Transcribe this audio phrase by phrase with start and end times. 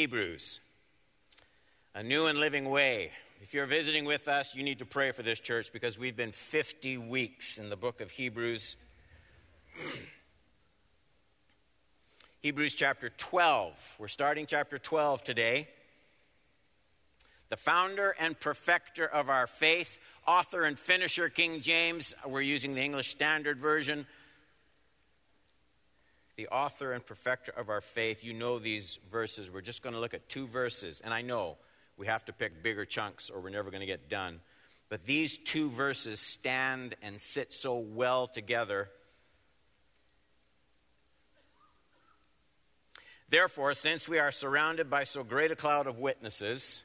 [0.00, 0.60] Hebrews,
[1.94, 3.10] a new and living way.
[3.42, 6.32] If you're visiting with us, you need to pray for this church because we've been
[6.32, 8.76] 50 weeks in the book of Hebrews.
[12.40, 13.96] Hebrews chapter 12.
[13.98, 15.68] We're starting chapter 12 today.
[17.50, 22.14] The founder and perfecter of our faith, author and finisher, King James.
[22.26, 24.06] We're using the English Standard Version
[26.40, 28.24] the author and perfecter of our faith.
[28.24, 29.50] You know these verses.
[29.50, 31.02] We're just going to look at two verses.
[31.04, 31.58] And I know
[31.98, 34.40] we have to pick bigger chunks or we're never going to get done.
[34.88, 38.88] But these two verses stand and sit so well together.
[43.28, 46.82] Therefore, since we are surrounded by so great a cloud of witnesses,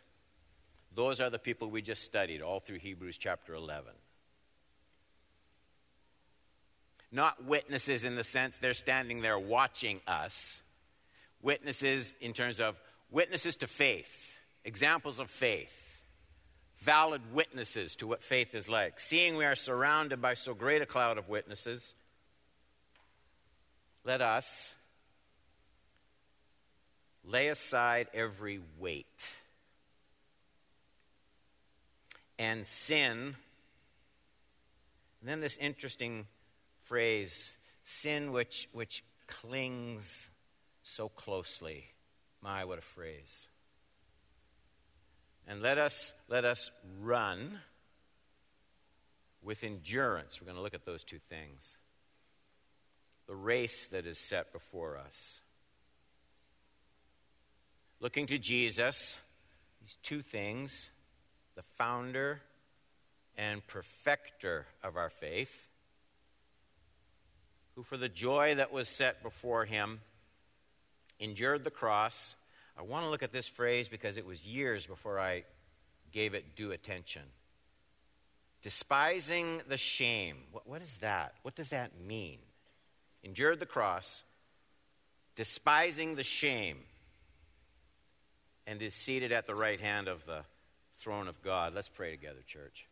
[0.93, 3.93] those are the people we just studied all through Hebrews chapter 11
[7.15, 10.61] not witnesses in the sense they're standing there watching us,
[11.41, 16.03] witnesses in terms of witnesses to faith, examples of faith,
[16.79, 18.99] valid witnesses to what faith is like.
[18.99, 21.95] Seeing we are surrounded by so great a cloud of witnesses,
[24.03, 24.75] let us
[27.23, 29.29] lay aside every weight
[32.37, 33.35] and sin.
[35.21, 36.27] And then this interesting
[36.85, 40.29] phrase, sin which, which clings
[40.83, 41.85] so closely.
[42.41, 43.47] My, what a phrase.
[45.47, 47.59] And let us, let us run
[49.41, 50.41] with endurance.
[50.41, 51.77] We're going to look at those two things.
[53.27, 55.41] The race that is set before us.
[57.99, 59.17] Looking to Jesus,
[59.81, 60.89] these two things
[61.55, 62.41] the founder
[63.37, 65.69] and perfecter of our faith,
[67.75, 69.99] who for the joy that was set before him
[71.19, 72.35] endured the cross.
[72.77, 75.43] I want to look at this phrase because it was years before I
[76.11, 77.23] gave it due attention.
[78.61, 80.37] Despising the shame.
[80.51, 81.35] What, what is that?
[81.43, 82.39] What does that mean?
[83.23, 84.23] Endured the cross,
[85.35, 86.77] despising the shame,
[88.67, 90.41] and is seated at the right hand of the
[90.95, 91.73] throne of God.
[91.73, 92.87] Let's pray together, church.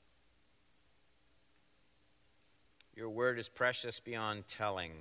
[2.95, 4.91] Your word is precious beyond telling.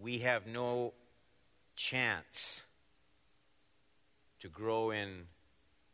[0.00, 0.94] We have no
[1.74, 2.60] chance
[4.38, 5.26] to grow in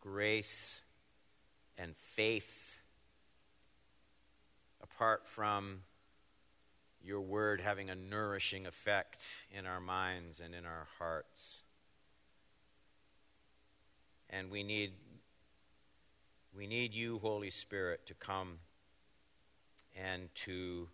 [0.00, 0.83] grace
[1.78, 2.81] and faith
[4.83, 5.81] apart from
[7.03, 11.62] your word having a nourishing effect in our minds and in our hearts.
[14.29, 14.93] And we need
[16.56, 18.58] we need you, Holy Spirit, to come
[19.96, 20.88] and to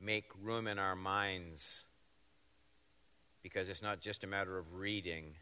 [0.00, 1.82] make room in our minds
[3.42, 5.34] because it's not just a matter of reading,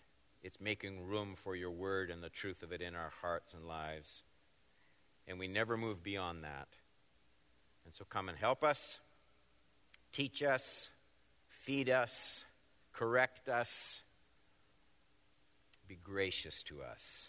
[0.42, 3.66] it's making room for your word and the truth of it in our hearts and
[3.66, 4.22] lives.
[5.26, 6.68] And we never move beyond that.
[7.84, 9.00] And so come and help us,
[10.12, 10.90] teach us,
[11.48, 12.44] feed us,
[12.92, 14.02] correct us,
[15.88, 17.28] be gracious to us.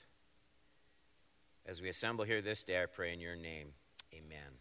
[1.67, 3.69] As we assemble here this day, I pray in your name.
[4.13, 4.59] Amen.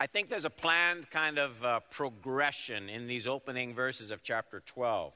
[0.00, 4.60] I think there's a planned kind of uh, progression in these opening verses of chapter
[4.66, 5.14] 12.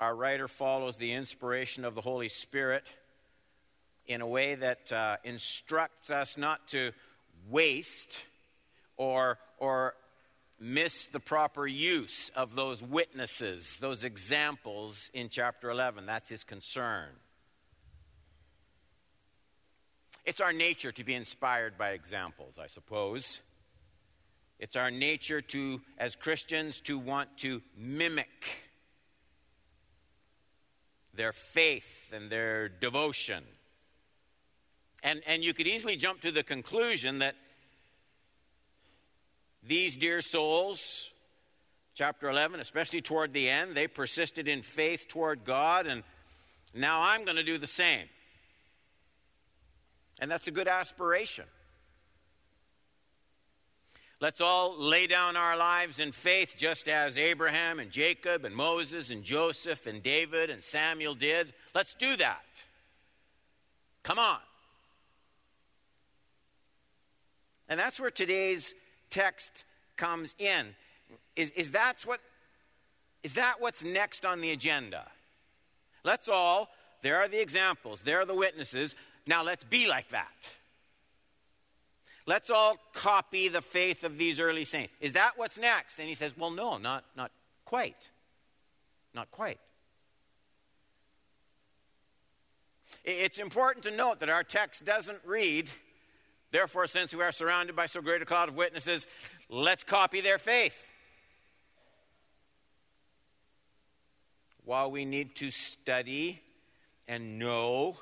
[0.00, 2.90] Our writer follows the inspiration of the Holy Spirit
[4.06, 6.92] in a way that uh, instructs us not to
[7.50, 8.16] waste
[8.96, 9.94] or, or
[10.58, 16.06] miss the proper use of those witnesses, those examples in chapter 11.
[16.06, 17.10] That's his concern.
[20.26, 23.38] It's our nature to be inspired by examples, I suppose.
[24.58, 28.62] It's our nature to, as Christians, to want to mimic
[31.14, 33.44] their faith and their devotion.
[35.04, 37.36] And, and you could easily jump to the conclusion that
[39.62, 41.12] these dear souls,
[41.94, 46.02] chapter 11, especially toward the end, they persisted in faith toward God, and
[46.74, 48.08] now I'm going to do the same.
[50.18, 51.44] And that's a good aspiration.
[54.18, 59.10] Let's all lay down our lives in faith just as Abraham and Jacob and Moses
[59.10, 61.52] and Joseph and David and Samuel did.
[61.74, 62.42] Let's do that.
[64.02, 64.38] Come on.
[67.68, 68.74] And that's where today's
[69.10, 69.64] text
[69.96, 70.74] comes in.
[71.34, 72.24] Is, is, that's what,
[73.22, 75.06] is that what's next on the agenda?
[76.04, 76.68] Let's all,
[77.02, 78.94] there are the examples, there are the witnesses.
[79.26, 80.28] Now let's be like that.
[82.26, 84.92] Let's all copy the faith of these early saints.
[85.00, 85.98] Is that what's next?
[85.98, 87.30] And he says, Well, no, not, not
[87.64, 88.10] quite.
[89.14, 89.60] Not quite.
[93.04, 95.70] It's important to note that our text doesn't read,
[96.50, 99.06] Therefore, since we are surrounded by so great a cloud of witnesses,
[99.48, 100.86] let's copy their faith.
[104.64, 106.40] While we need to study
[107.06, 107.96] and know,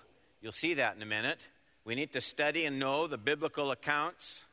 [0.45, 1.39] you'll see that in a minute
[1.87, 4.45] we need to study and know the biblical accounts.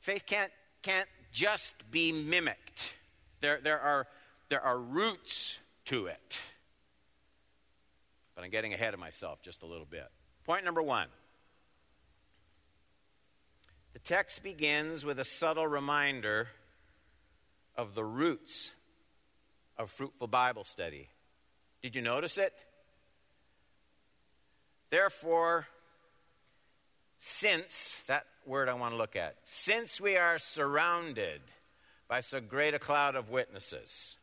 [0.00, 2.94] Faith can't, can't just be mimicked,
[3.40, 4.06] there, there, are,
[4.50, 6.40] there are roots to it.
[8.34, 10.08] But I'm getting ahead of myself just a little bit.
[10.44, 11.08] Point number one
[13.94, 16.48] the text begins with a subtle reminder
[17.76, 18.72] of the roots
[19.78, 21.08] of fruitful Bible study.
[21.82, 22.52] Did you notice it?
[24.90, 25.68] Therefore,
[27.16, 31.40] since, that word I want to look at, since we are surrounded
[32.08, 34.16] by so great a cloud of witnesses,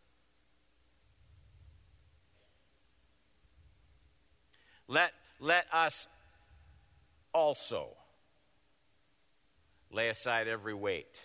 [4.90, 6.08] let, let us
[7.34, 7.88] also
[9.90, 11.24] lay aside every weight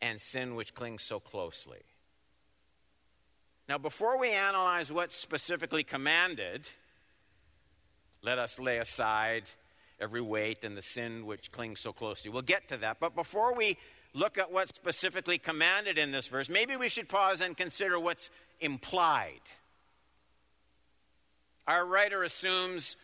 [0.00, 1.80] and sin which clings so closely.
[3.68, 6.68] Now, before we analyze what's specifically commanded,
[8.22, 9.44] let us lay aside
[10.00, 12.30] every weight and the sin which clings so closely.
[12.30, 12.98] We'll get to that.
[13.00, 13.78] But before we
[14.12, 18.30] look at what's specifically commanded in this verse, maybe we should pause and consider what's
[18.60, 19.40] implied.
[21.66, 22.96] Our writer assumes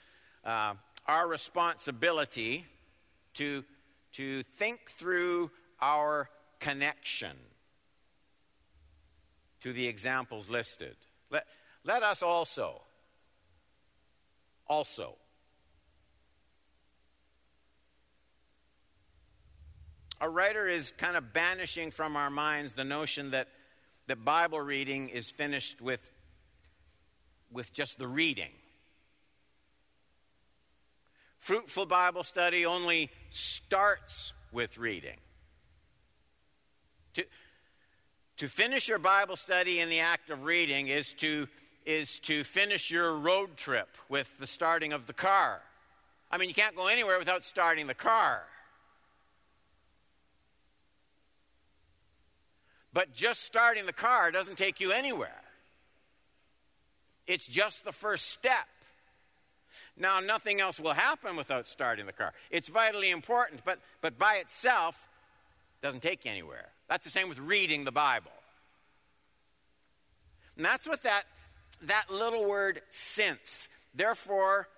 [0.45, 0.75] uh,
[1.07, 2.67] our responsibility
[3.35, 3.65] to,
[4.13, 5.51] to think through
[5.81, 6.29] our
[6.61, 7.37] connection
[9.63, 10.97] to the examples listed.
[11.31, 11.47] Let,
[11.85, 12.83] let us also
[14.69, 15.17] also.
[20.21, 23.49] A writer is kind of banishing from our minds the notion that,
[24.07, 26.13] that Bible reading is finished with,
[27.51, 28.53] with just the reading.
[31.39, 35.17] Fruitful Bible study only starts with reading.
[37.15, 37.25] To,
[38.37, 41.49] to finish your Bible study in the act of reading is to
[41.85, 45.61] is to finish your road trip with the starting of the car.
[46.31, 48.43] I mean, you can't go anywhere without starting the car.
[52.93, 55.43] But just starting the car doesn't take you anywhere.
[57.27, 58.67] It's just the first step.
[59.97, 62.33] Now, nothing else will happen without starting the car.
[62.51, 65.09] It's vitally important, but, but by itself,
[65.83, 66.69] doesn't take you anywhere.
[66.89, 68.31] That's the same with reading the Bible.
[70.57, 71.25] And that's what that
[71.87, 73.69] that little word since.
[73.95, 74.69] Therefore,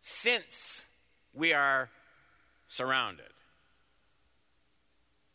[0.00, 0.84] since
[1.34, 1.88] we are
[2.68, 3.26] surrounded.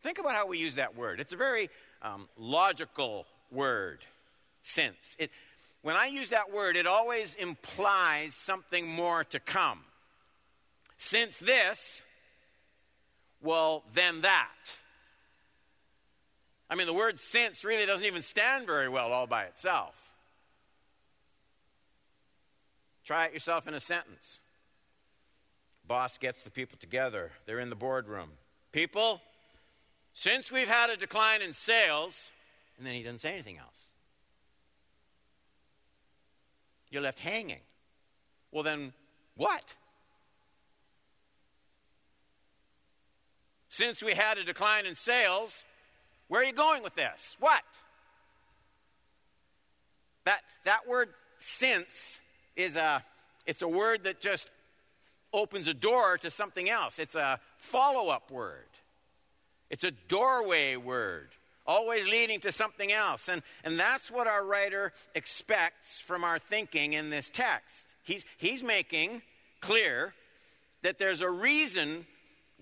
[0.02, 1.20] Think about how we use that word.
[1.20, 1.70] It's a very
[2.02, 4.00] um, logical word,
[4.62, 5.16] since.
[5.20, 5.32] It,
[5.82, 9.82] when I use that word, it always implies something more to come.
[10.98, 12.04] Since this,
[13.42, 14.50] well, then that.
[16.70, 20.07] I mean, the word since really doesn't even stand very well all by itself.
[23.08, 24.42] Try it yourself in a sentence.
[25.88, 28.32] Boss gets the people together, they're in the boardroom.
[28.74, 29.22] People,
[30.14, 32.32] since we've had a decline in sales,
[32.78, 33.92] and then he doesn't say anything else.
[36.92, 37.62] You're left hanging.
[38.52, 38.92] Well, then
[39.38, 39.76] what?
[43.70, 45.64] Since we had a decline in sales,
[46.28, 47.38] where are you going with this?
[47.40, 47.64] What?
[50.26, 52.20] That, that word since
[52.58, 53.04] is a
[53.46, 54.50] it's a word that just
[55.32, 57.00] opens a door to something else.
[57.00, 58.68] It's a follow-up word.
[59.70, 61.30] It's a doorway word,
[61.66, 63.30] always leading to something else.
[63.30, 67.94] And, and that's what our writer expects from our thinking in this text.
[68.04, 69.22] He's, he's making
[69.62, 70.14] clear
[70.82, 72.06] that there's a reason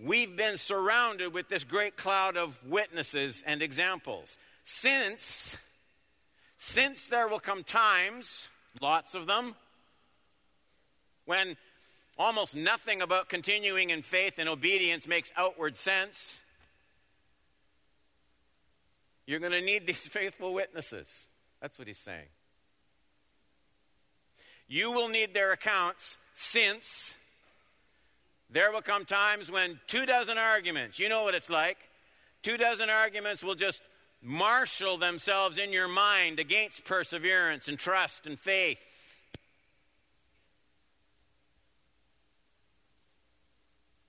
[0.04, 4.38] we've been surrounded with this great cloud of witnesses and examples.
[4.64, 5.58] Since,
[6.58, 8.48] since there will come times,
[8.82, 9.56] lots of them,
[11.26, 11.58] when
[12.18, 16.40] almost nothing about continuing in faith and obedience makes outward sense,
[19.26, 21.26] you're going to need these faithful witnesses.
[21.62, 22.28] That's what he's saying.
[24.68, 27.14] You will need their accounts since
[28.50, 31.78] there will come times when two dozen arguments, you know what it's like,
[32.42, 33.82] two dozen arguments will just
[34.22, 38.80] marshal themselves in your mind against perseverance and trust and faith.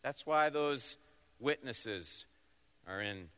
[0.06, 0.96] That's why those
[1.40, 2.26] witnesses
[2.86, 3.28] are in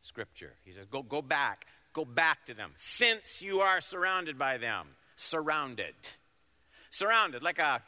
[0.00, 0.54] Scripture.
[0.64, 1.66] He says, Go, go back.
[1.92, 2.72] Go back to them.
[2.74, 4.88] Since you are surrounded by them.
[5.14, 5.94] Surrounded.
[6.90, 7.80] Surrounded, like a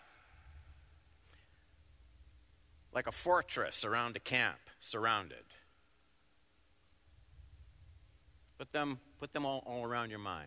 [2.92, 5.44] like a fortress around a camp, surrounded.
[8.56, 10.46] Put them, put them all, all around your mind.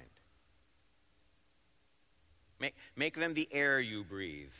[2.57, 4.53] Make, make them the air you breathe.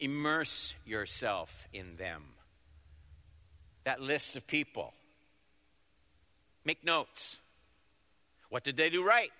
[0.00, 2.24] Immerse yourself in them.
[3.84, 4.92] That list of people.
[6.64, 7.38] Make notes.
[8.50, 9.30] What did they do right?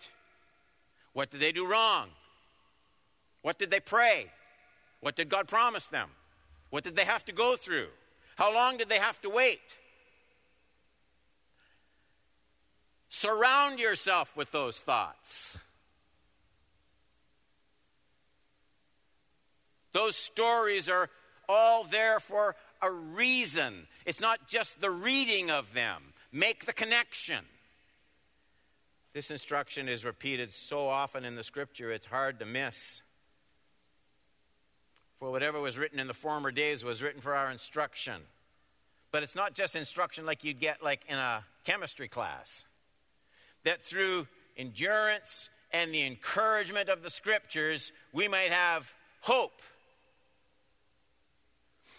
[1.13, 2.09] What did they do wrong?
[3.43, 4.31] What did they pray?
[5.01, 6.11] What did God promise them?
[6.71, 7.89] What did they have to go through?
[8.37, 9.61] How long did they have to wait?
[13.09, 15.59] Surround yourself with those thoughts.
[19.93, 21.09] Those stories are
[21.49, 23.87] all there for a reason.
[24.05, 27.45] It's not just the reading of them, make the connection.
[29.15, 33.03] This instruction is repeated so often in the scripture, it's hard to miss.
[35.17, 38.23] For whatever was written in the former days was written for our instruction.
[39.11, 42.65] But it's not just instruction like you'd get like in a chemistry class.
[43.65, 49.61] That through endurance and the encouragement of the scriptures, we might have hope.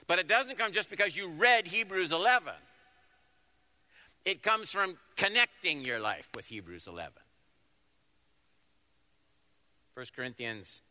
[0.10, 2.52] But it doesn't come just because you read Hebrews 11.
[4.26, 7.14] It comes from connecting your life with Hebrews 11.
[9.94, 10.82] 1 Corinthians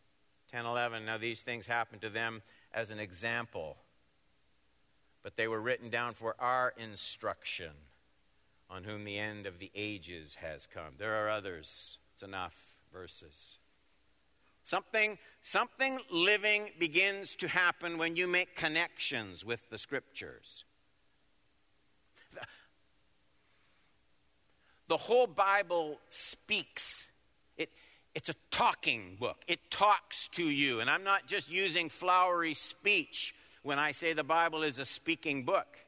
[0.52, 1.04] 10 11.
[1.04, 3.78] Now, these things happened to them as an example,
[5.24, 7.72] but they were written down for our instruction,
[8.70, 10.94] on whom the end of the ages has come.
[10.96, 11.98] There are others.
[12.14, 12.54] It's enough
[12.92, 13.57] verses.
[14.68, 20.66] Something, something living begins to happen when you make connections with the scriptures.
[24.88, 27.08] The whole Bible speaks
[28.14, 29.44] it's a talking book.
[29.46, 30.80] It talks to you.
[30.80, 33.32] And I'm not just using flowery speech
[33.62, 35.78] when I say the Bible is a speaking book.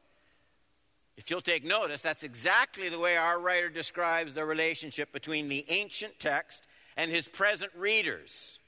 [1.16, 5.66] If you'll take notice, that's exactly the way our writer describes the relationship between the
[5.68, 6.62] ancient text
[6.96, 8.59] and his present readers.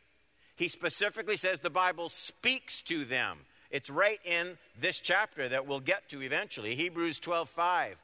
[0.56, 3.38] He specifically says the Bible speaks to them.
[3.70, 7.94] It's right in this chapter that we'll get to eventually, Hebrews 12:5.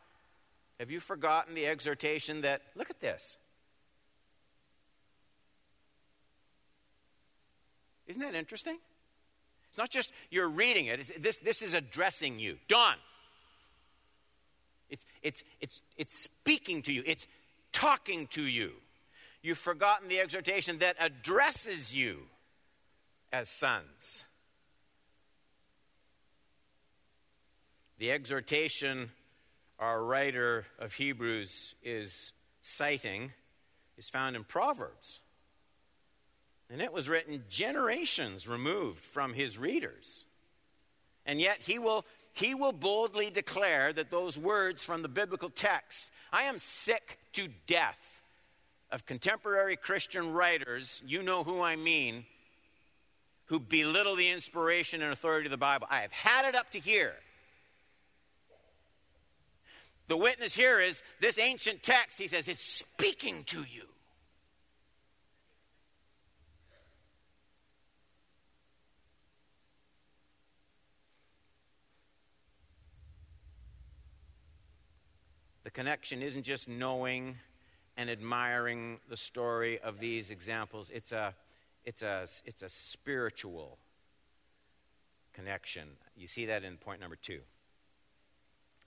[0.81, 3.37] Have you forgotten the exhortation that look at this?
[8.07, 8.78] Isn't that interesting?
[9.69, 12.59] It's not just you're reading it, it's, this, this is addressing you.
[12.69, 12.95] Don.
[14.88, 17.26] It's, it's, it's, it's speaking to you, it's
[17.73, 18.73] talking to you.
[19.43, 22.23] You've forgotten the exhortation that addresses you
[23.32, 24.25] as sons.
[27.99, 29.11] The exhortation
[29.78, 33.32] our writer of Hebrews is citing
[33.97, 35.20] is found in Proverbs.
[36.70, 40.25] And it was written generations removed from his readers.
[41.25, 46.11] And yet he will, he will boldly declare that those words from the biblical text
[46.32, 48.23] I am sick to death
[48.90, 52.26] of contemporary Christian writers, you know who I mean,
[53.49, 55.87] who belittle the inspiration and authority of the Bible.
[55.90, 57.14] I have had it up to here.
[60.07, 63.83] The witness here is this ancient text, he says, it's speaking to you.
[75.64, 77.37] The connection isn't just knowing
[77.99, 81.35] and admiring the story of these examples, it's a,
[81.88, 83.78] it's a, it's a spiritual
[85.33, 85.88] connection.
[86.14, 87.40] You see that in point number two.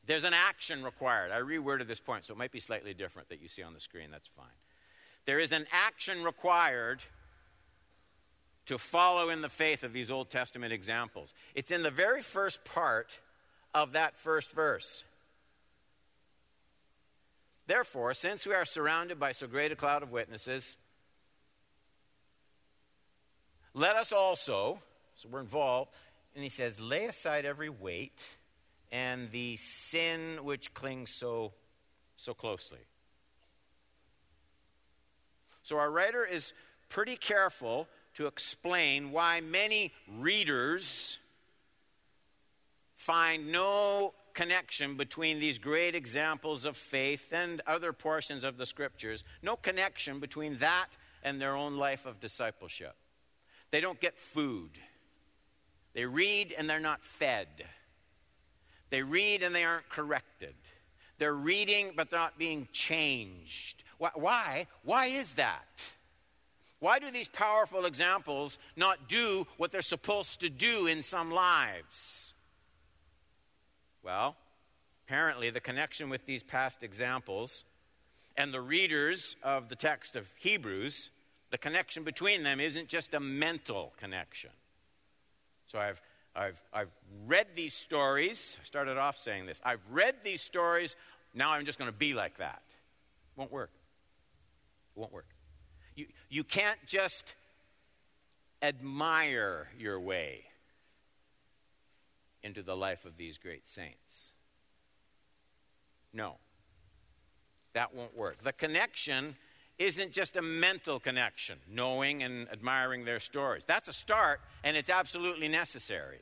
[0.06, 1.32] There's an action required.
[1.32, 3.80] I reworded this point, so it might be slightly different that you see on the
[3.80, 4.12] screen.
[4.12, 4.46] That's fine.
[5.26, 7.02] There is an action required
[8.68, 11.34] to follow in the faith of these Old Testament examples.
[11.56, 13.20] It's in the very first part
[13.74, 15.06] of that first verse.
[17.66, 20.78] Therefore, since we are surrounded by so great a cloud of witnesses,
[23.74, 24.80] let us also,
[25.16, 25.92] so we're involved,
[26.36, 28.22] and he says, lay aside every weight
[28.92, 31.54] and the sin which clings so,
[32.18, 32.80] so closely.
[35.64, 36.54] So our writer is
[36.90, 41.20] pretty careful to explain why many readers
[42.94, 49.24] find no connection between these great examples of faith and other portions of the scriptures,
[49.42, 52.96] no connection between that and their own life of discipleship.
[53.72, 54.72] They don't get food
[55.94, 57.48] They read and they're not fed.
[58.90, 60.56] They read and they aren't corrected.
[61.18, 63.84] They're reading, but they're not being changed.
[63.98, 64.68] Why?
[64.84, 65.86] Why is that?
[66.80, 72.34] Why do these powerful examples not do what they're supposed to do in some lives?
[74.04, 74.36] Well,
[75.06, 77.66] apparently, the connection with these past examples
[78.36, 81.12] and the readers of the text of Hebrews,
[81.52, 84.52] the connection between them isn't just a mental connection.
[85.68, 86.02] So I've,
[86.36, 86.92] I've, I've
[87.28, 88.58] read these stories.
[88.60, 89.62] I started off saying this.
[89.64, 90.96] I've read these stories.
[91.34, 92.62] Now I'm just going to be like that.
[93.36, 93.72] Won't work.
[94.96, 95.28] Won't work.
[95.96, 97.36] You, you can't just
[98.62, 100.46] admire your way
[102.44, 104.32] into the life of these great saints.
[106.14, 106.36] No,
[107.74, 108.44] that won't work.
[108.44, 109.36] The connection
[109.82, 113.66] isn't just a mental connection, knowing and admiring their stories.
[113.66, 116.20] That's a start, and it's absolutely necessary.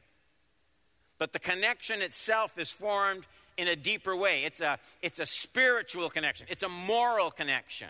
[1.17, 3.25] But the connection itself is formed
[3.57, 4.43] in a deeper way.
[4.45, 7.89] It's a, it's a spiritual connection, it's a moral connection.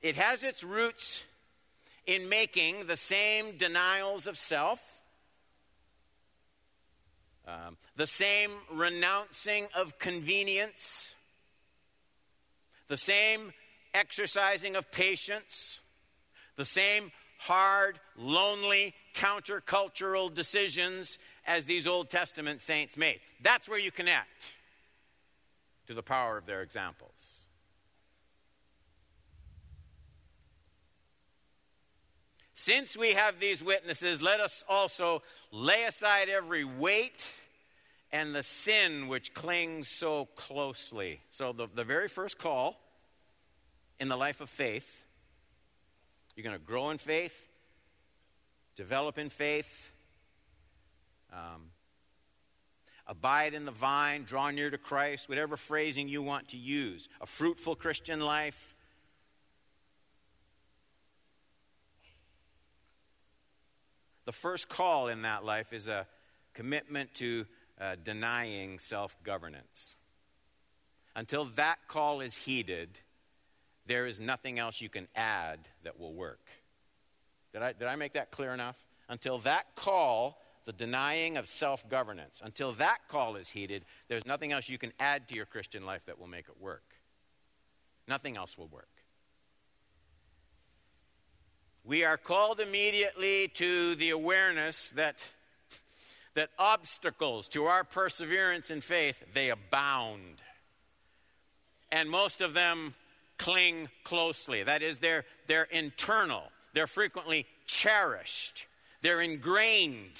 [0.00, 1.22] It has its roots
[2.06, 4.80] in making the same denials of self,
[7.46, 11.14] um, the same renouncing of convenience,
[12.88, 13.52] the same
[13.94, 15.80] exercising of patience,
[16.56, 23.20] the same hard, lonely, countercultural decisions as these Old Testament saints made.
[23.40, 24.52] That's where you connect
[25.86, 27.44] to the power of their examples.
[32.54, 35.22] Since we have these witnesses, let us also
[35.52, 37.28] lay aside every weight
[38.10, 41.20] and the sin which clings so closely.
[41.30, 42.76] So, the, the very first call
[44.00, 45.04] in the life of faith,
[46.34, 47.46] you're going to grow in faith,
[48.76, 49.90] develop in faith,
[51.32, 51.70] um,
[53.06, 57.08] abide in the vine, draw near to Christ, whatever phrasing you want to use.
[57.20, 58.74] A fruitful Christian life,
[64.24, 66.06] The first call in that life is a
[66.54, 67.46] commitment to
[67.80, 69.96] uh, denying self governance.
[71.14, 72.98] Until that call is heeded,
[73.86, 76.40] there is nothing else you can add that will work.
[77.52, 78.76] Did I, did I make that clear enough?
[79.08, 84.52] Until that call, the denying of self governance, until that call is heeded, there's nothing
[84.52, 86.94] else you can add to your Christian life that will make it work.
[88.08, 88.88] Nothing else will work.
[91.84, 95.22] We are called immediately to the awareness that,
[96.32, 100.40] that obstacles to our perseverance in faith, they abound.
[101.92, 102.94] And most of them
[103.44, 104.62] cling closely.
[104.62, 106.44] That is, they're, they're internal.
[106.72, 108.66] They're frequently cherished.
[109.02, 110.18] They're ingrained.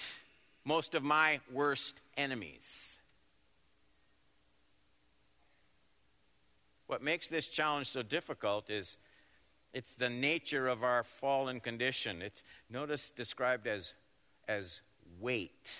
[0.67, 2.99] Most of my worst enemies.
[6.87, 8.99] What makes this challenge so difficult is
[9.73, 12.21] it's the nature of our fallen condition.
[12.21, 13.95] It's notice described as
[14.47, 14.83] as
[15.19, 15.73] weight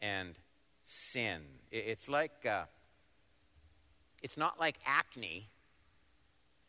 [0.00, 0.38] and
[0.84, 1.40] sin.
[1.72, 2.64] It's like uh,
[4.22, 5.48] it's not like acne.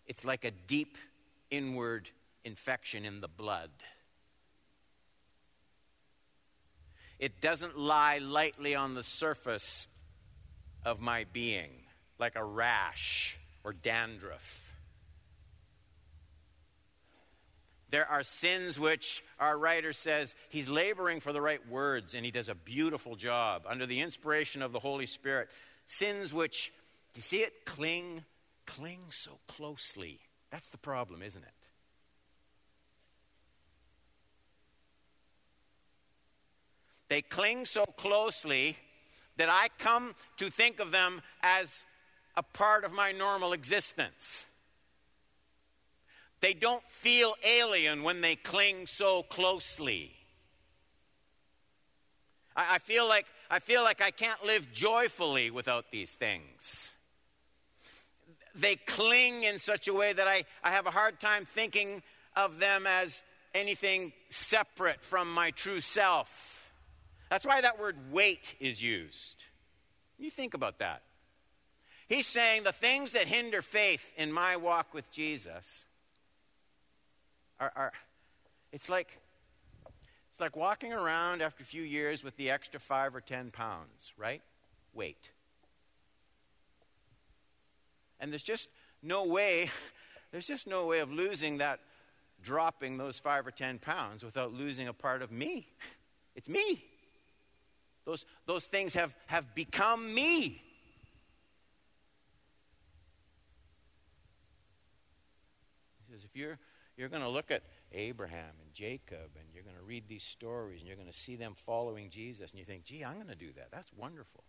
[0.08, 0.98] It's like a deep
[1.50, 2.10] inward
[2.44, 3.72] infection in the blood.
[7.20, 9.88] It doesn't lie lightly on the surface
[10.84, 11.70] of my being
[12.20, 14.74] like a rash or dandruff.
[17.90, 22.32] There are sins which our writer says he's laboring for the right words, and he
[22.32, 25.50] does a beautiful job under the inspiration of the Holy Spirit.
[25.86, 26.74] Sins which,
[27.14, 27.66] do you see it?
[27.66, 28.24] Cling,
[28.66, 30.20] cling so closely.
[30.52, 31.68] That's the problem, isn't it?
[37.10, 38.78] They cling so closely
[39.38, 41.84] that I come to think of them as
[42.36, 44.46] a part of my normal existence.
[46.42, 50.12] They don't feel alien when they cling so closely.
[52.56, 56.94] I, I, feel like, I feel like I can't live joyfully without these things.
[58.56, 62.04] They cling in such a way that I, I have a hard time thinking
[62.36, 66.72] of them as anything separate from my true self.
[67.30, 69.44] That's why that word weight is used.
[70.20, 71.02] You think about that.
[72.08, 75.86] He's saying the things that hinder faith in my walk with Jesus
[77.60, 77.92] are, are
[78.72, 79.20] it's like
[80.32, 84.14] it's like walking around after a few years with the extra five or ten pounds,
[84.18, 84.42] right?
[84.94, 85.30] Weight.
[88.24, 88.70] And there's just
[89.02, 89.70] no way,
[90.32, 91.82] there's just no way of losing that,
[92.42, 95.68] dropping those five or ten pounds without losing a part of me.
[96.36, 96.84] It's me.
[98.06, 100.60] Those, those things have, have become me.
[106.00, 106.58] He says, if you're,
[106.98, 110.80] you're going to look at Abraham and Jacob and you're going to read these stories
[110.80, 113.36] and you're going to see them following Jesus and you think, gee, I'm going to
[113.36, 113.68] do that.
[113.72, 114.44] That's wonderful.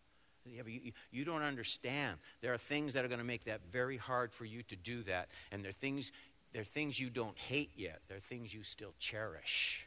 [0.47, 2.19] Yeah, but you, you don't understand.
[2.43, 5.03] There are things that are going to make that very hard for you to do
[5.05, 5.29] that.
[5.51, 6.13] And there are things,
[6.53, 8.01] there are things you don't hate yet.
[8.09, 9.87] There are things you still cherish.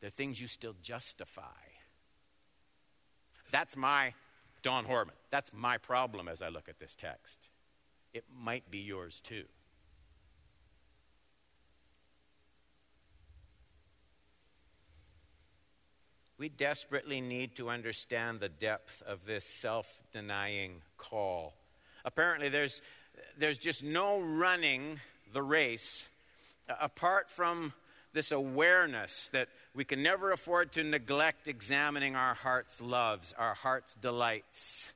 [0.00, 1.42] There are things you still justify.
[3.50, 4.14] That's my
[4.62, 5.10] Don Horban.
[5.30, 7.38] That's my problem as I look at this text.
[8.12, 9.44] It might be yours too.
[16.40, 21.52] We desperately need to understand the depth of this self denying call.
[22.02, 22.80] Apparently, there's,
[23.36, 25.00] there's just no running
[25.34, 26.08] the race
[26.66, 27.74] uh, apart from
[28.14, 33.92] this awareness that we can never afford to neglect examining our heart's loves, our heart's
[33.92, 34.92] delights.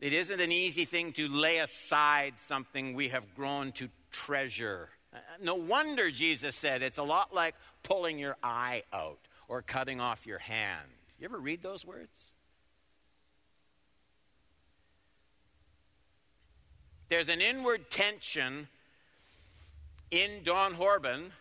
[0.00, 4.88] It isn't an easy thing to lay aside something we have grown to treasure.
[5.14, 9.20] Uh, no wonder Jesus said it's a lot like pulling your eye out
[9.52, 10.88] or cutting off your hand.
[11.20, 12.32] You ever read those words?
[17.10, 18.66] There's an inward tension
[20.10, 21.32] in Don Horban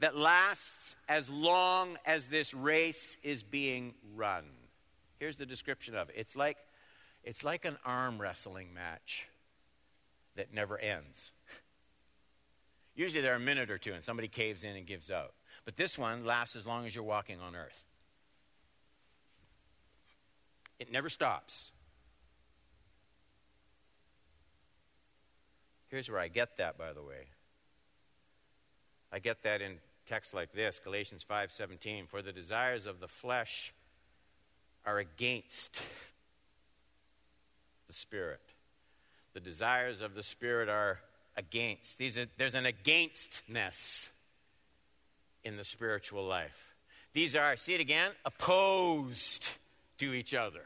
[0.00, 4.44] that lasts as long as this race is being run.
[5.18, 6.16] Here's the description of it.
[6.18, 6.58] It's like
[7.22, 9.26] it's like an arm wrestling match
[10.36, 11.32] that never ends.
[12.94, 15.32] Usually there are a minute or two and somebody caves in and gives out.
[15.64, 17.84] But this one lasts as long as you're walking on earth.
[20.78, 21.70] It never stops.
[25.88, 27.28] Here's where I get that, by the way.
[29.12, 33.72] I get that in texts like this, Galatians 5:17, for the desires of the flesh
[34.84, 35.80] are against
[37.86, 38.40] the spirit.
[39.32, 41.00] The desires of the spirit are
[41.36, 41.98] against.
[41.98, 44.10] These are, there's an againstness
[45.44, 46.74] in the spiritual life.
[47.12, 49.46] These are, see it again, opposed
[49.98, 50.64] to each other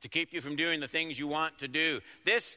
[0.00, 2.00] to keep you from doing the things you want to do.
[2.24, 2.56] This,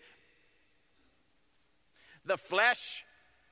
[2.25, 3.05] the flesh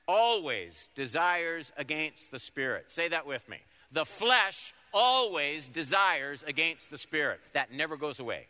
[0.06, 2.90] always desires against the spirit.
[2.90, 3.58] Say that with me.
[3.92, 7.40] The flesh always desires against the spirit.
[7.52, 8.46] That never goes away.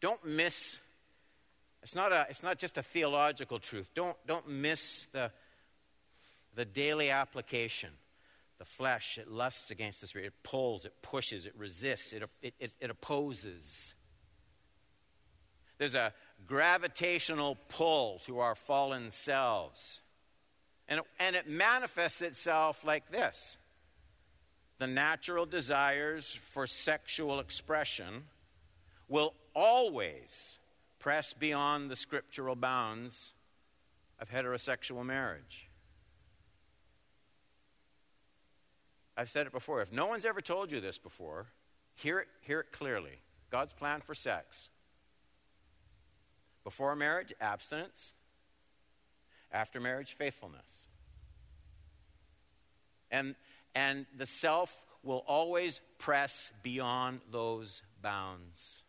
[0.00, 0.78] Don't miss
[1.86, 3.90] it's not, a, it's not just a theological truth.
[3.94, 5.30] Don't, don't miss the,
[6.56, 7.90] the daily application.
[8.58, 10.26] The flesh, it lusts against the spirit.
[10.26, 13.94] It pulls, it pushes, it resists, it, it, it, it opposes.
[15.78, 16.12] There's a
[16.44, 20.00] gravitational pull to our fallen selves.
[20.88, 23.58] And and it manifests itself like this
[24.80, 28.24] the natural desires for sexual expression
[29.08, 30.58] will always
[30.98, 33.32] press beyond the scriptural bounds
[34.18, 35.68] of heterosexual marriage.
[39.16, 39.80] I've said it before.
[39.80, 41.46] If no one's ever told you this before,
[41.94, 43.20] hear it, hear it clearly.
[43.50, 44.70] God's plan for sex.
[46.64, 48.14] Before marriage, abstinence.
[49.52, 50.88] After marriage, faithfulness.
[53.10, 53.36] And,
[53.74, 58.82] and the self will always press beyond those bounds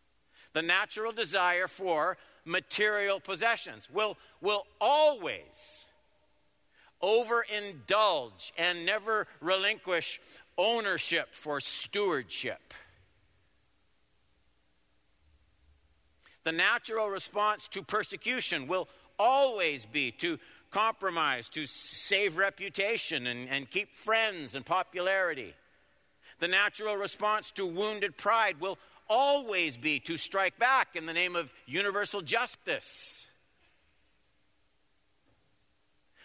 [0.58, 5.86] the natural desire for material possessions, will, will always
[7.00, 10.20] overindulge and never relinquish
[10.56, 12.74] ownership for stewardship.
[16.42, 20.40] The natural response to persecution will always be to
[20.72, 25.54] compromise, to save reputation and, and keep friends and popularity.
[26.40, 28.76] The natural response to wounded pride will
[29.08, 33.26] always be to strike back in the name of universal justice.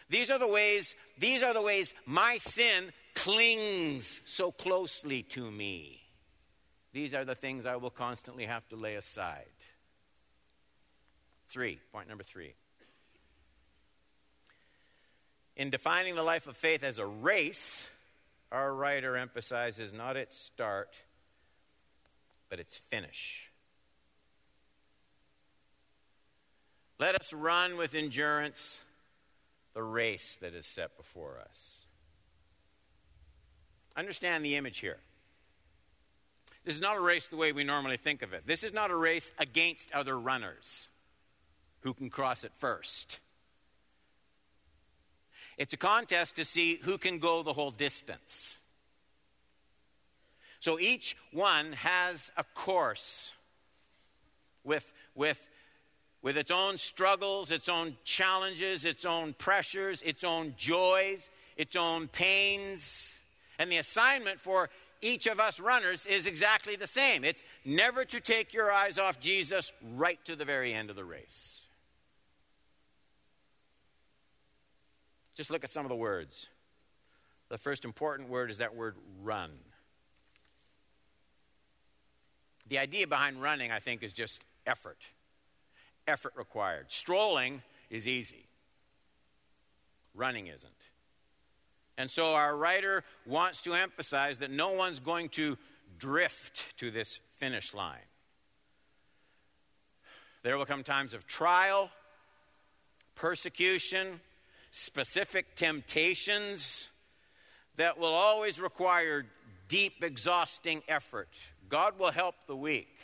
[0.10, 6.02] These are the ways, these are the ways my sin clings so closely to me.
[6.92, 9.46] These are the things I will constantly have to lay aside.
[11.48, 12.54] Three, point number three.
[15.56, 17.84] In defining the life of faith as a race,
[18.52, 20.90] our writer emphasizes not its start,
[22.54, 23.50] but its finish.
[27.00, 28.80] Let us run with endurance
[29.74, 31.78] the race that is set before us.
[33.96, 35.00] Understand the image here.
[36.64, 38.46] This is not a race the way we normally think of it.
[38.46, 40.90] This is not a race against other runners
[41.80, 43.20] who can cross it first.
[45.58, 48.60] It's a contest to see who can go the whole distance.
[50.64, 53.34] So each one has a course
[54.64, 55.46] with, with,
[56.22, 62.08] with its own struggles, its own challenges, its own pressures, its own joys, its own
[62.08, 63.14] pains.
[63.60, 64.70] And the assignment for
[65.02, 69.20] each of us runners is exactly the same it's never to take your eyes off
[69.20, 71.64] Jesus right to the very end of the race.
[75.36, 76.48] Just look at some of the words.
[77.50, 79.52] The first important word is that word run.
[82.74, 84.98] The idea behind running, I think, is just effort.
[86.08, 86.90] Effort required.
[86.90, 88.48] Strolling is easy,
[90.16, 90.74] running isn't.
[92.00, 95.56] And so our writer wants to emphasize that no one's going to
[96.00, 98.10] drift to this finish line.
[100.42, 101.92] There will come times of trial,
[103.14, 104.20] persecution,
[104.72, 106.88] specific temptations
[107.76, 109.28] that will always require
[109.68, 111.30] deep, exhausting effort.
[111.70, 112.96] God will help the weak,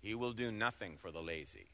[0.00, 1.66] He will do nothing for the lazy.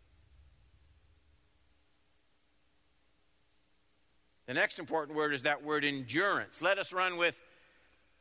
[4.46, 6.62] The next important word is that word endurance.
[6.62, 7.38] Let us run with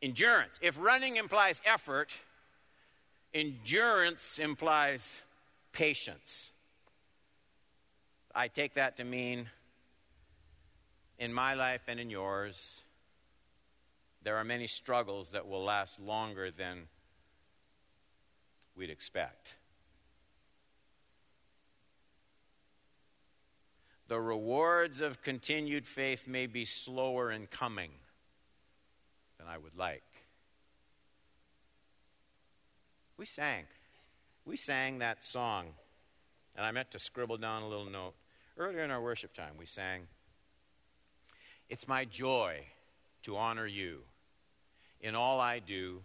[0.01, 0.59] endurance.
[0.61, 2.19] If running implies effort,
[3.33, 5.21] endurance implies
[5.71, 6.51] patience.
[8.35, 9.49] I take that to mean
[11.17, 12.81] in my life and in yours,
[14.27, 16.89] there are many struggles that will last longer than
[18.75, 19.55] we'd expect.
[24.09, 27.91] the rewards of continued faith may be slower in coming
[29.37, 30.03] than I would like.
[33.15, 33.63] We sang.
[34.43, 35.67] We sang that song,
[36.53, 38.15] and I meant to scribble down a little note.
[38.57, 40.07] Earlier in our worship time, we sang,
[41.69, 42.65] It's my joy
[43.23, 44.03] to honor you.
[45.01, 46.01] In all I do,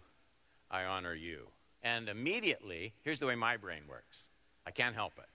[0.69, 1.47] I honor you.
[1.81, 4.29] And immediately, here's the way my brain works
[4.65, 5.27] I can't help it.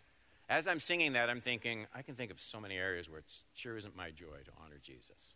[0.48, 3.26] As I'm singing that, I'm thinking, I can think of so many areas where it
[3.54, 5.34] sure isn't my joy to honor Jesus.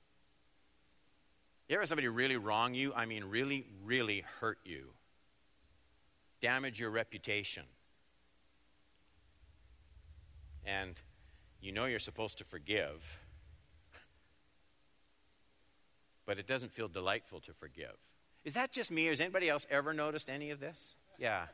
[1.69, 2.95] You ever somebody really wrong you?
[2.95, 4.89] I mean, really, really hurt you,
[6.41, 7.65] damage your reputation.
[10.65, 10.95] And
[11.61, 13.19] you know you're supposed to forgive,
[16.27, 17.97] but it doesn't feel delightful to forgive.
[18.44, 20.96] Is that just me, or has anybody else ever noticed any of this?
[21.18, 21.46] Yeah,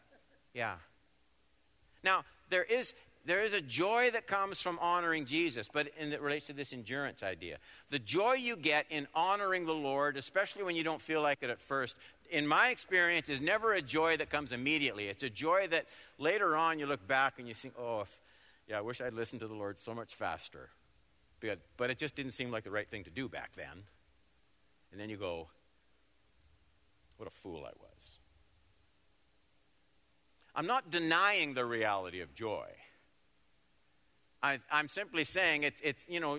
[0.55, 0.77] yeah.
[2.03, 6.23] Now, there is there is a joy that comes from honoring Jesus, but and it
[6.23, 7.59] relates to this endurance idea.
[7.91, 11.51] The joy you get in honoring the Lord, especially when you don't feel like it
[11.51, 11.97] at first,
[12.31, 15.09] in my experience, is never a joy that comes immediately.
[15.09, 15.87] It's a joy that
[16.19, 18.21] later on you look back and you think, oh, if,
[18.67, 20.71] yeah, I wish I'd listened to the Lord so much faster.
[21.41, 23.85] But, but it just didn't seem like the right thing to do back then.
[24.91, 25.49] And then you go,
[27.19, 28.19] what a fool I was.
[30.55, 32.67] I'm not denying the reality of joy.
[34.43, 36.39] I, am simply saying it's, it's, you know,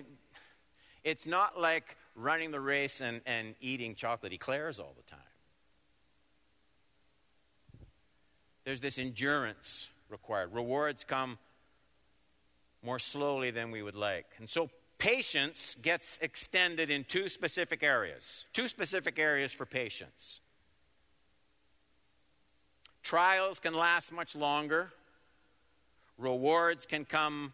[1.04, 5.20] it's not like running the race and, and eating chocolate eclairs all the time.
[8.64, 10.52] There's this endurance required.
[10.52, 11.38] Rewards come
[12.82, 14.26] more slowly than we would like.
[14.38, 18.44] And so patience gets extended in two specific areas.
[18.52, 20.40] Two specific areas for patience.
[23.02, 24.92] Trials can last much longer,
[26.18, 27.52] rewards can come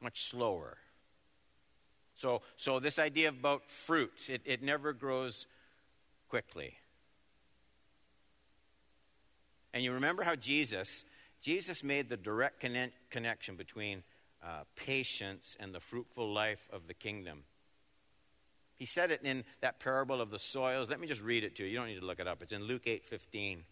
[0.00, 0.78] much slower.
[2.14, 5.46] So, so this idea about fruit, it, it never grows
[6.28, 6.74] quickly.
[9.72, 11.04] And you remember how Jesus,
[11.40, 14.02] Jesus made the direct connect, connection between
[14.42, 17.44] uh, patience and the fruitful life of the kingdom.
[18.76, 20.88] He said it in that parable of the soils.
[20.88, 21.70] Let me just read it to you.
[21.70, 22.42] You don't need to look it up.
[22.42, 23.64] It's in Luke 8 15.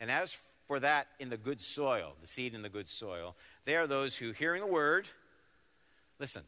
[0.00, 0.36] And as
[0.66, 4.16] for that in the good soil, the seed in the good soil, they are those
[4.16, 5.06] who, hearing the word,
[6.18, 6.42] Listen,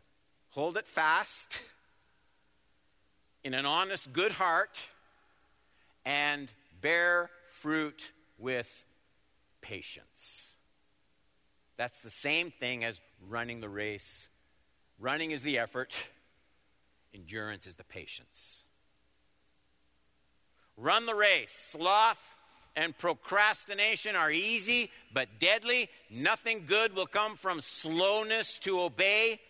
[0.51, 1.63] hold it fast
[3.45, 4.81] in an honest, good heart
[6.05, 8.85] and bear fruit with
[9.61, 10.55] patience.
[11.77, 14.29] That's the same thing as running the race.
[14.99, 15.97] Running is the effort,
[17.15, 18.65] endurance is the patience.
[20.77, 21.53] Run the race.
[21.53, 22.37] Sloth
[22.77, 25.89] and procrastination are easy but deadly.
[26.11, 29.41] Nothing good will come from slowness to obey.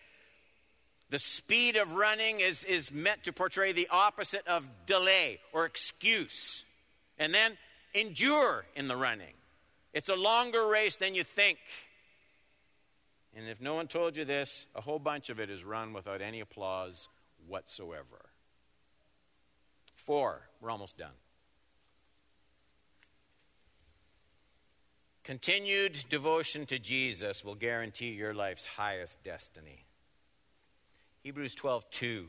[1.11, 6.65] The speed of running is, is meant to portray the opposite of delay or excuse.
[7.19, 7.59] And then
[7.95, 9.35] endure in the running.
[9.93, 11.59] It's a longer race than you think.
[13.37, 16.21] And if no one told you this, a whole bunch of it is run without
[16.21, 17.09] any applause
[17.47, 18.31] whatsoever.
[19.95, 21.11] Four, we're almost done.
[25.23, 29.85] Continued devotion to Jesus will guarantee your life's highest destiny.
[31.23, 32.29] Hebrews 12 2.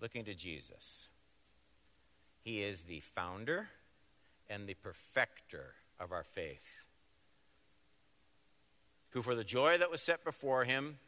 [0.00, 1.08] Looking to Jesus.
[2.42, 3.70] He is the founder
[4.48, 6.64] and the perfecter of our faith,
[9.10, 10.98] who for the joy that was set before him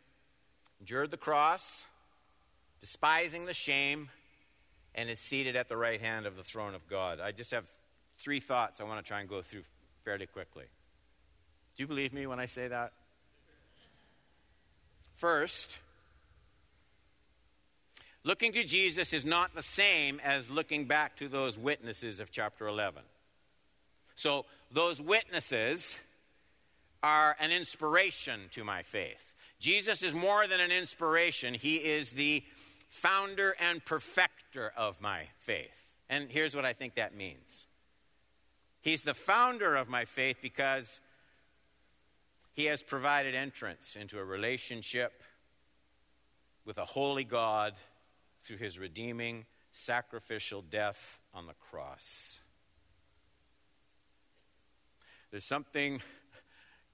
[0.81, 1.85] endured the cross,
[2.81, 4.09] despising the shame,
[4.97, 7.21] and is seated at the right hand of the throne of God.
[7.21, 7.67] I just have
[8.17, 9.63] three thoughts I want to try and go through
[10.03, 10.65] fairly quickly.
[11.77, 12.93] Do you believe me when I say that?
[15.15, 15.79] First,
[18.25, 22.67] looking to Jesus is not the same as looking back to those witnesses of chapter
[22.67, 23.03] 11.
[24.15, 26.01] So, those witnesses
[27.03, 29.33] are an inspiration to my faith.
[29.61, 32.43] Jesus is more than an inspiration, He is the
[32.87, 35.93] founder and perfecter of my faith.
[36.09, 37.67] And here's what I think that means
[38.81, 41.01] He's the founder of my faith because
[42.53, 45.23] he has provided entrance into a relationship
[46.65, 47.75] with a holy God
[48.45, 52.41] through his redeeming sacrificial death on the cross.
[55.31, 56.01] There's something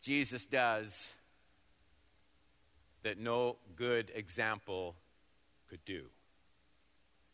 [0.00, 1.12] Jesus does
[3.02, 4.96] that no good example
[5.72, 6.04] could do.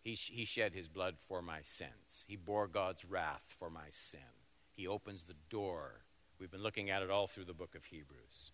[0.00, 2.24] He, he shed his blood for my sins.
[2.28, 4.20] He bore God's wrath for my sin.
[4.72, 6.02] He opens the door
[6.38, 8.52] We've been looking at it all through the book of Hebrews.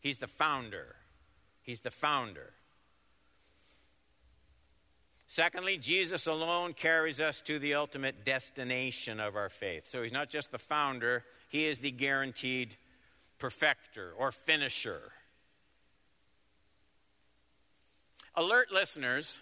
[0.00, 0.96] He's the founder.
[1.62, 2.52] He's the founder.
[5.26, 9.90] Secondly, Jesus alone carries us to the ultimate destination of our faith.
[9.90, 12.76] So he's not just the founder, he is the guaranteed
[13.38, 15.12] perfecter or finisher.
[18.36, 19.38] Alert listeners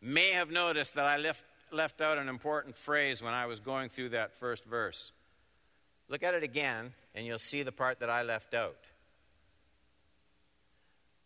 [0.00, 3.90] may have noticed that I left, left out an important phrase when I was going
[3.90, 5.12] through that first verse.
[6.08, 8.76] Look at it again, and you'll see the part that I left out.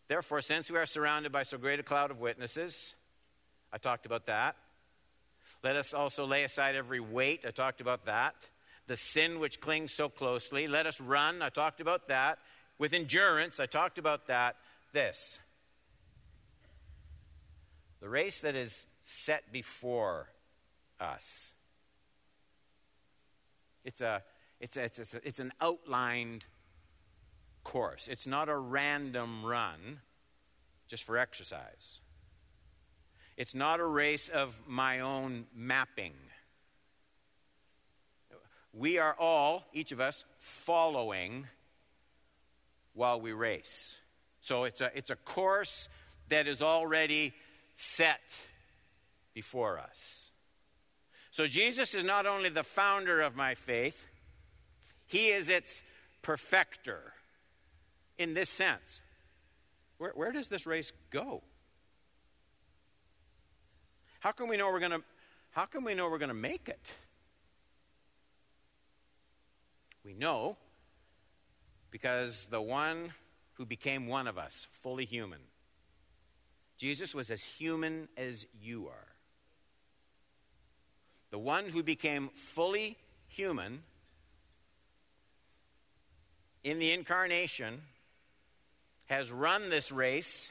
[0.07, 2.95] Therefore, since we are surrounded by so great a cloud of witnesses,
[3.71, 4.55] I talked about that.
[5.63, 7.43] Let us also lay aside every weight.
[7.45, 8.35] I talked about that.
[8.87, 10.67] The sin which clings so closely.
[10.67, 11.41] Let us run.
[11.41, 12.39] I talked about that.
[12.77, 13.59] With endurance.
[13.59, 14.55] I talked about that.
[14.93, 15.39] This.
[17.99, 20.29] The race that is set before
[20.99, 21.53] us.
[23.83, 24.23] It's a
[24.59, 26.45] it's, a, it's, a, it's an outlined
[27.63, 28.07] course.
[28.07, 29.99] It's not a random run
[30.87, 31.99] just for exercise.
[33.35, 36.13] It's not a race of my own mapping.
[38.73, 41.47] We are all, each of us, following
[42.93, 43.97] while we race.
[44.41, 45.87] So it's a, it's a course
[46.29, 47.33] that is already
[47.79, 48.19] set
[49.35, 50.31] before us.
[51.29, 54.07] So Jesus is not only the founder of my faith,
[55.05, 55.83] he is its
[56.23, 57.13] perfecter
[58.17, 59.01] in this sense.
[59.99, 61.43] Where, where does this race go?
[64.21, 65.03] How can we know we're going to
[65.51, 66.91] how can we know we're going to make it?
[70.03, 70.57] We know
[71.91, 73.13] because the one
[73.53, 75.39] who became one of us, fully human,
[76.77, 79.07] Jesus was as human as you are.
[81.31, 83.83] The one who became fully human
[86.63, 87.81] in the incarnation
[89.07, 90.49] has run this race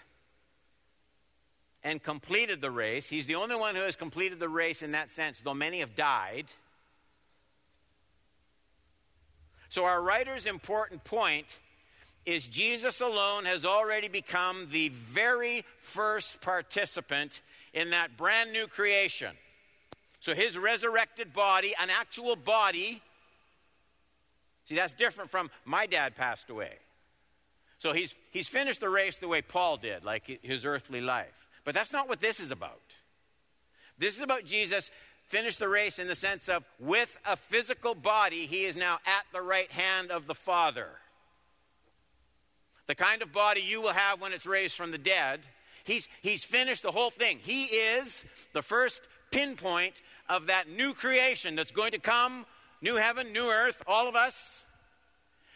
[1.85, 3.09] and completed the race.
[3.09, 5.95] He's the only one who has completed the race in that sense, though many have
[5.95, 6.47] died.
[9.69, 11.59] So, our writer's important point
[12.27, 17.41] is Jesus alone has already become the very first participant
[17.73, 19.35] in that brand new creation.
[20.21, 23.03] So, his resurrected body, an actual body,
[24.67, 26.73] See, that's different from my dad passed away.
[27.79, 31.47] So he's, he's finished the race the way Paul did, like his earthly life.
[31.65, 32.81] But that's not what this is about.
[33.97, 34.91] This is about Jesus
[35.27, 39.25] finished the race in the sense of with a physical body, he is now at
[39.33, 40.89] the right hand of the Father.
[42.87, 45.41] The kind of body you will have when it's raised from the dead.
[45.85, 47.39] He's, he's finished the whole thing.
[47.43, 52.47] He is the first pinpoint of that new creation that's going to come
[52.81, 54.65] new heaven, new earth, all of us.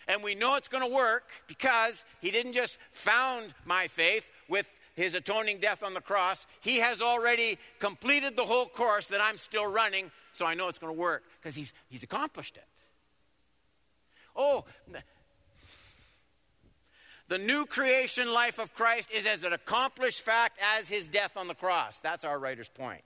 [0.08, 4.66] And we know it's going to work because he didn't just found my faith with
[4.96, 6.46] his atoning death on the cross.
[6.60, 10.78] He has already completed the whole course that I'm still running, so I know it's
[10.78, 12.64] going to work because he's, he's accomplished it.
[14.34, 14.64] Oh,
[17.30, 21.46] The new creation life of Christ is as an accomplished fact as his death on
[21.46, 22.00] the cross.
[22.00, 23.02] That's our writer's point.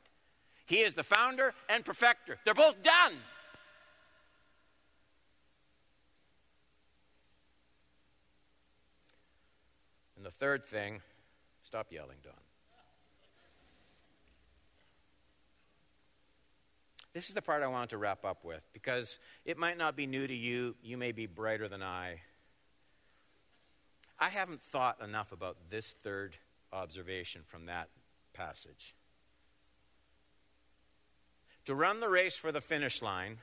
[0.65, 2.39] He is the founder and perfecter.
[2.43, 3.13] They're both done.
[10.17, 11.03] And the third thing,
[11.63, 12.33] stop yelling, Don.
[17.13, 20.07] This is the part I want to wrap up with because it might not be
[20.07, 20.77] new to you.
[20.83, 22.23] You may be brighter than I.
[24.19, 26.37] I haven't thought enough about this third
[26.73, 27.89] observation from that
[28.33, 28.95] passage.
[31.67, 33.39] To run the race for the finish line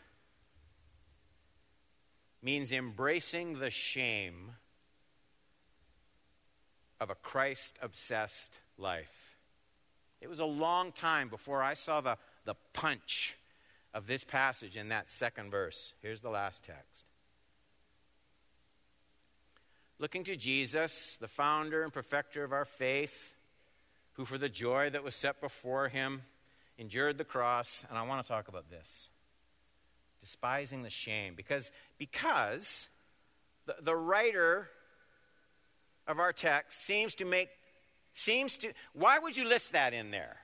[2.42, 4.52] means embracing the shame
[7.00, 9.36] of a Christ obsessed life.
[10.22, 13.38] It was a long time before I saw the, the punch
[13.94, 15.94] of this passage in that second verse.
[16.02, 17.06] Here's the last text.
[20.02, 23.36] Looking to Jesus, the founder and perfecter of our faith,
[24.14, 26.24] who for the joy that was set before him
[26.80, 29.10] endured the cross, and I want to talk about this.
[30.20, 31.36] Despising the shame.
[31.36, 32.90] Because, because
[33.68, 34.70] the, the writer
[36.08, 37.50] of our text seems to make,
[38.12, 40.38] seems to, why would you list that in there?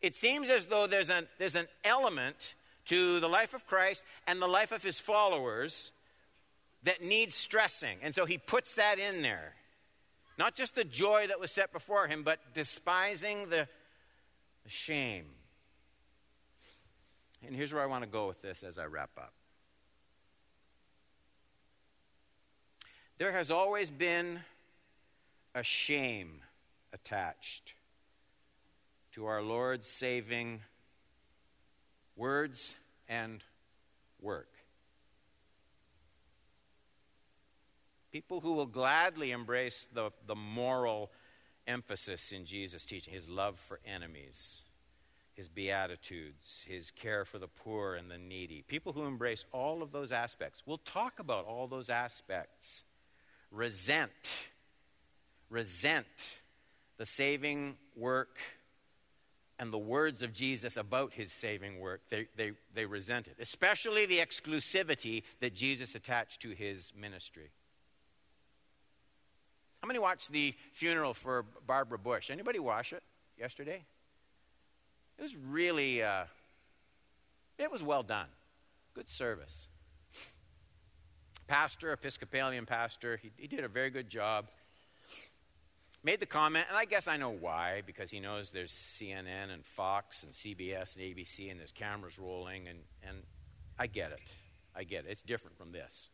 [0.00, 2.56] It seems as though there's an, there's an element
[2.86, 5.92] to the life of Christ and the life of his followers
[6.84, 7.98] that needs stressing.
[8.02, 9.54] And so he puts that in there.
[10.38, 13.68] Not just the joy that was set before him, but despising the,
[14.64, 15.26] the shame.
[17.46, 19.32] And here's where I want to go with this as I wrap up.
[23.18, 24.40] There has always been
[25.54, 26.40] a shame
[26.92, 27.74] attached
[29.12, 30.62] to our Lord's saving
[32.16, 32.74] words
[33.08, 33.44] and
[34.20, 34.51] work.
[38.12, 41.10] People who will gladly embrace the, the moral
[41.66, 44.62] emphasis in Jesus' teaching, his love for enemies,
[45.34, 48.62] his beatitudes, his care for the poor and the needy.
[48.68, 50.62] People who embrace all of those aspects.
[50.66, 52.84] We'll talk about all those aspects.
[53.50, 54.48] Resent,
[55.48, 56.06] resent
[56.98, 58.38] the saving work
[59.58, 64.06] and the words of Jesus about his saving work, they, they, they resent it, especially
[64.06, 67.50] the exclusivity that Jesus attached to his ministry.
[69.82, 72.30] How many watched the funeral for Barbara Bush?
[72.30, 73.02] Anybody watch it
[73.38, 73.84] yesterday?
[75.18, 76.24] It was really, uh,
[77.58, 78.28] it was well done.
[78.94, 79.68] Good service.
[81.48, 84.46] Pastor, Episcopalian pastor, he, he did a very good job
[86.04, 89.64] made the comment, and I guess I know why, because he knows there's CNN and
[89.64, 93.18] Fox and CBS and ABC and there's cameras rolling, and, and
[93.78, 94.20] I get it.
[94.74, 95.10] I get it.
[95.10, 96.08] It's different from this.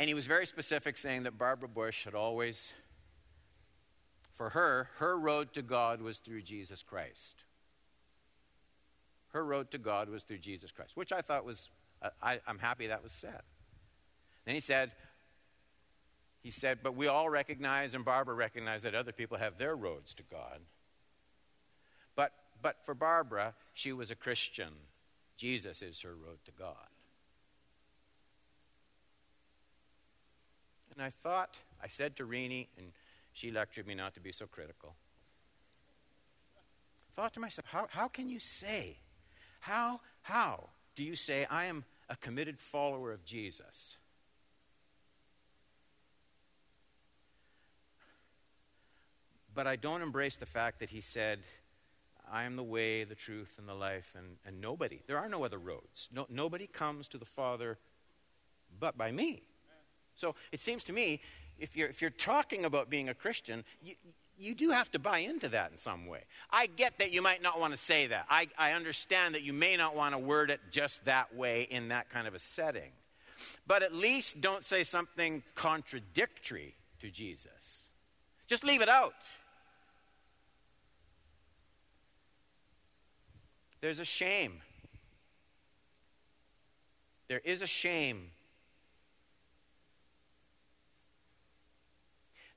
[0.00, 2.72] And he was very specific, saying that Barbara Bush had always,
[4.32, 7.44] for her, her road to God was through Jesus Christ.
[9.34, 11.68] Her road to God was through Jesus Christ, which I thought was,
[12.00, 13.42] uh, I, I'm happy that was said.
[14.46, 14.92] Then he said,
[16.42, 20.14] he said, But we all recognize, and Barbara recognized, that other people have their roads
[20.14, 20.60] to God.
[22.16, 22.32] But,
[22.62, 24.72] but for Barbara, she was a Christian.
[25.36, 26.89] Jesus is her road to God.
[30.94, 32.92] And I thought, I said to Renee, and
[33.32, 34.94] she lectured me not to be so critical.
[36.56, 38.98] I thought to myself, how, how can you say,
[39.60, 43.96] how, how do you say, I am a committed follower of Jesus?
[49.54, 51.40] but I don't embrace the fact that he said,
[52.30, 55.44] I am the way, the truth, and the life, and, and nobody, there are no
[55.44, 56.08] other roads.
[56.12, 57.78] No, nobody comes to the Father
[58.78, 59.42] but by me.
[60.20, 61.22] So it seems to me,
[61.58, 63.94] if you're, if you're talking about being a Christian, you,
[64.38, 66.20] you do have to buy into that in some way.
[66.50, 68.26] I get that you might not want to say that.
[68.28, 71.88] I, I understand that you may not want to word it just that way in
[71.88, 72.92] that kind of a setting.
[73.66, 77.86] But at least don't say something contradictory to Jesus.
[78.46, 79.14] Just leave it out.
[83.80, 84.60] There's a shame.
[87.28, 88.32] There is a shame.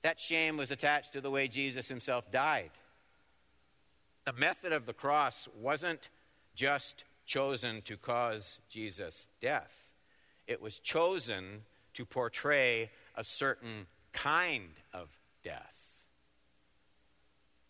[0.03, 2.71] That shame was attached to the way Jesus himself died.
[4.25, 6.09] The method of the cross wasn't
[6.55, 9.83] just chosen to cause Jesus death,
[10.45, 15.09] it was chosen to portray a certain kind of
[15.43, 15.83] death.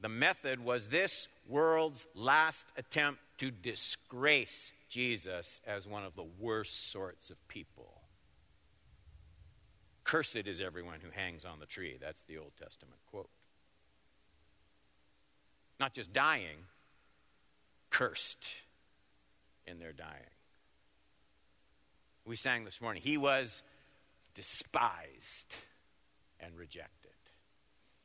[0.02, 6.92] The method was this world's last attempt to disgrace Jesus as one of the worst
[6.92, 7.93] sorts of people.
[10.04, 11.98] Cursed is everyone who hangs on the tree.
[12.00, 13.30] That's the Old Testament quote.
[15.80, 16.66] Not just dying,
[17.90, 18.46] cursed
[19.66, 20.34] in their dying.
[22.26, 23.62] We sang this morning, He was
[24.34, 25.56] despised
[26.40, 27.12] and rejected.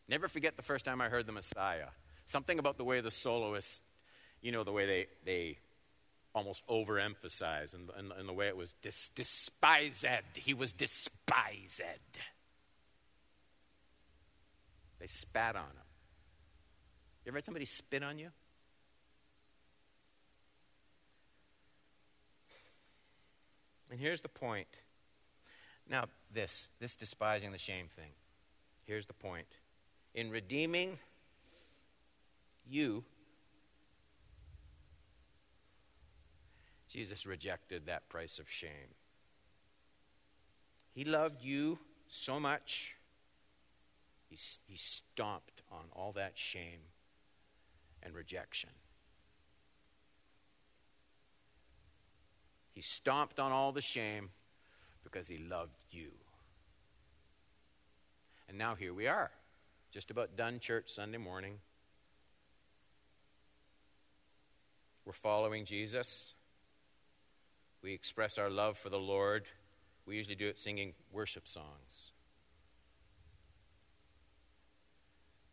[0.09, 1.89] Never forget the first time I heard the Messiah.
[2.25, 3.83] Something about the way the soloists,
[4.41, 5.59] you know, the way they, they
[6.35, 10.05] almost overemphasize and, and, and the way it was dis, despised.
[10.37, 11.81] He was despised.
[14.99, 15.89] They spat on him.
[17.25, 18.31] You ever had somebody spit on you?
[23.91, 24.69] And here's the point.
[25.89, 28.11] Now, this, this despising the shame thing.
[28.85, 29.47] Here's the point.
[30.15, 30.99] In redeeming
[32.69, 33.05] you,
[36.89, 38.95] Jesus rejected that price of shame.
[40.95, 41.79] He loved you
[42.09, 42.97] so much,
[44.29, 44.37] he,
[44.67, 46.81] he stomped on all that shame
[48.03, 48.71] and rejection.
[52.73, 54.31] He stomped on all the shame
[55.05, 56.11] because he loved you.
[58.49, 59.31] And now here we are,
[59.93, 61.59] just about done church Sunday morning.
[65.05, 66.35] We're following Jesus.
[67.83, 69.45] We express our love for the Lord.
[70.07, 72.13] We usually do it singing worship songs.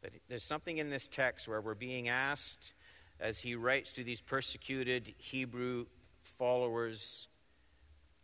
[0.02, 2.74] But there's something in this text where we're being asked,
[3.20, 5.86] as he writes to these persecuted Hebrew
[6.24, 7.28] followers,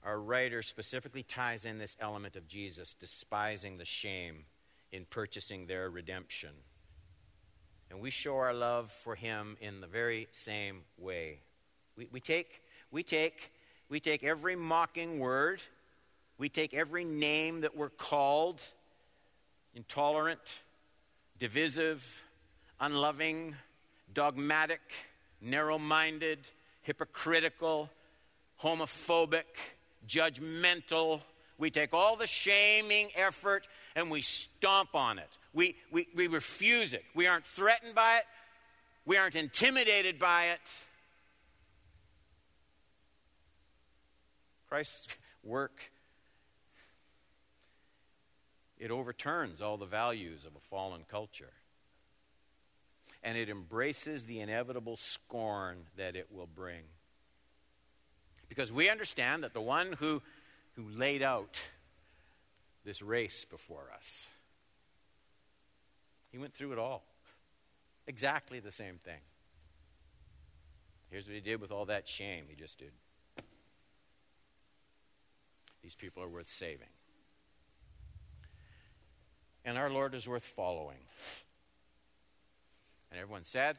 [0.04, 4.46] our writer specifically ties in this element of Jesus despising the shame
[4.92, 6.52] in purchasing their redemption.
[7.90, 11.40] And we show our love for him in the very same way.
[11.96, 13.52] We, we, take, we take
[13.92, 15.62] we take every mocking word,
[16.38, 18.64] we take every name that we're called
[19.76, 20.40] intolerant,
[21.38, 22.24] divisive,
[22.80, 23.54] unloving,
[24.14, 24.80] dogmatic,
[25.42, 26.40] narrow minded,
[26.84, 27.90] hypocritical,
[28.64, 29.44] homophobic,
[30.08, 31.20] judgmental.
[31.58, 35.38] We take all the shaming effort and we stomp on it.
[35.54, 37.04] We, we, we refuse it.
[37.14, 38.24] We aren't threatened by it.
[39.06, 40.62] We aren't intimidated by it.
[44.72, 45.82] Christ's work,
[48.78, 51.52] it overturns all the values of a fallen culture.
[53.22, 56.84] And it embraces the inevitable scorn that it will bring.
[58.48, 60.22] Because we understand that the one who,
[60.78, 61.60] who laid out
[62.86, 64.30] this race before us,
[66.32, 67.04] he went through it all.
[68.08, 69.20] Exactly the same thing.
[71.10, 72.94] Here's what he did with all that shame he just did.
[75.84, 76.88] These people are worth saving.
[79.64, 81.00] And our Lord is worth following.
[83.12, 83.78] And everyone said,